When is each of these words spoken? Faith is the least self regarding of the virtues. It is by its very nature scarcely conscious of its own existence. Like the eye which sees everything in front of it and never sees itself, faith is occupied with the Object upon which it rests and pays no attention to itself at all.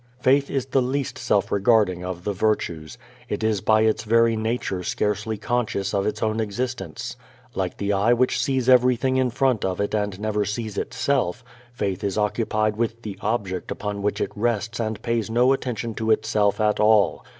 Faith 0.19 0.49
is 0.49 0.65
the 0.65 0.81
least 0.81 1.15
self 1.19 1.51
regarding 1.51 2.03
of 2.03 2.23
the 2.23 2.33
virtues. 2.33 2.97
It 3.29 3.43
is 3.43 3.61
by 3.61 3.81
its 3.81 4.03
very 4.03 4.35
nature 4.35 4.81
scarcely 4.81 5.37
conscious 5.37 5.93
of 5.93 6.07
its 6.07 6.23
own 6.23 6.39
existence. 6.39 7.15
Like 7.53 7.77
the 7.77 7.93
eye 7.93 8.13
which 8.13 8.41
sees 8.41 8.67
everything 8.67 9.17
in 9.17 9.29
front 9.29 9.63
of 9.63 9.79
it 9.79 9.93
and 9.93 10.19
never 10.19 10.43
sees 10.43 10.75
itself, 10.75 11.43
faith 11.71 12.03
is 12.03 12.17
occupied 12.17 12.77
with 12.77 13.03
the 13.03 13.19
Object 13.21 13.69
upon 13.69 14.01
which 14.01 14.19
it 14.19 14.31
rests 14.35 14.79
and 14.79 14.99
pays 15.03 15.29
no 15.29 15.53
attention 15.53 15.93
to 15.93 16.09
itself 16.09 16.59
at 16.59 16.79
all. 16.79 17.23